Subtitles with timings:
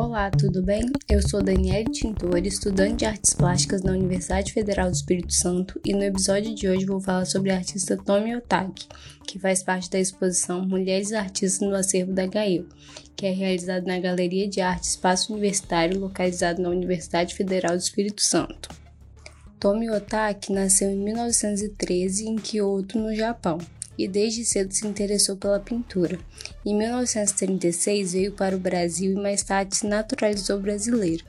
[0.00, 0.92] Olá, tudo bem?
[1.08, 5.92] Eu sou Daniele Tintor, estudante de artes plásticas na Universidade Federal do Espírito Santo, e
[5.92, 8.86] no episódio de hoje vou falar sobre a artista Tomi Otaki,
[9.26, 12.68] que faz parte da exposição Mulheres Artistas no Acervo da GAEU,
[13.16, 18.22] que é realizada na Galeria de Arte Espaço Universitário, localizado na Universidade Federal do Espírito
[18.22, 18.68] Santo.
[19.58, 23.58] Tomi Otaki nasceu em 1913 em Kyoto, no Japão
[23.98, 26.18] e desde cedo se interessou pela pintura.
[26.64, 31.24] Em 1936 veio para o Brasil e mais tarde se naturalizou brasileiro.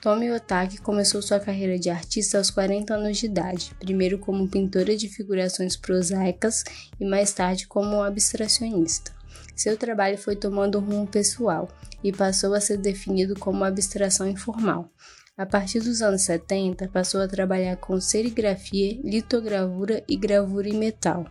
[0.00, 4.96] Tomi Otaki começou sua carreira de artista aos 40 anos de idade, primeiro como pintora
[4.96, 6.64] de figurações prosaicas
[6.98, 9.12] e mais tarde como abstracionista.
[9.54, 11.68] Seu trabalho foi tomando um rumo pessoal
[12.02, 14.90] e passou a ser definido como abstração informal.
[15.36, 21.26] A partir dos anos 70, passou a trabalhar com serigrafia, litogravura e gravura em metal.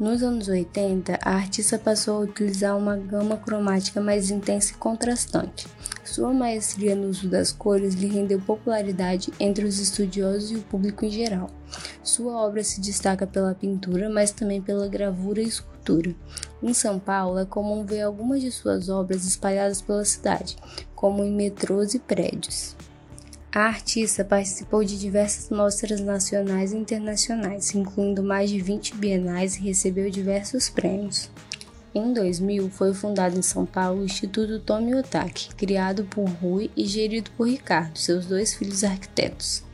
[0.00, 5.68] Nos anos 80, a artista passou a utilizar uma gama cromática mais intensa e contrastante.
[6.02, 11.04] Sua maestria no uso das cores lhe rendeu popularidade entre os estudiosos e o público
[11.04, 11.50] em geral.
[12.02, 16.14] Sua obra se destaca pela pintura, mas também pela gravura e escultura.
[16.62, 20.56] Em São Paulo, é comum ver algumas de suas obras espalhadas pela cidade,
[20.94, 22.74] como em metrôs e prédios.
[23.52, 29.60] A artista participou de diversas mostras nacionais e internacionais, incluindo mais de 20 bienais e
[29.60, 31.28] recebeu diversos prêmios.
[31.92, 36.86] Em 2000, foi fundado em São Paulo o Instituto Tomi Otaki, criado por Rui e
[36.86, 39.64] gerido por Ricardo, seus dois filhos arquitetos.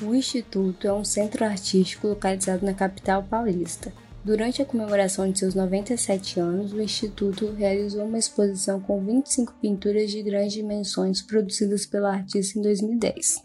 [0.00, 3.92] O Instituto é um centro artístico localizado na capital paulista.
[4.24, 10.12] Durante a comemoração de seus 97 anos, o Instituto realizou uma exposição com 25 pinturas
[10.12, 13.42] de grandes dimensões produzidas pela artista em 2010.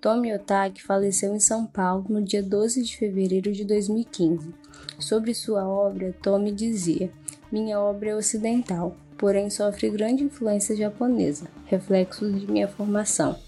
[0.00, 4.52] Tomi Otaki faleceu em São Paulo no dia 12 de fevereiro de 2015.
[4.98, 7.08] Sobre sua obra, Tomi dizia:
[7.52, 13.38] Minha obra é ocidental, porém sofre grande influência japonesa, reflexo de minha formação.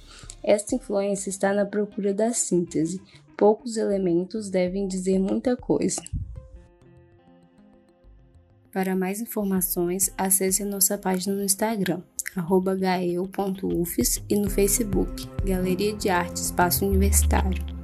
[0.44, 3.02] Esta influência está na procura da síntese.
[3.36, 6.00] Poucos elementos devem dizer muita coisa.
[8.76, 12.02] Para mais informações, acesse nossa página no Instagram,
[12.78, 17.75] gael.ufes e no Facebook, Galeria de Arte Espaço Universitário.